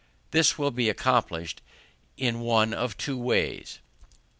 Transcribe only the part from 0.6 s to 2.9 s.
be accomplished in one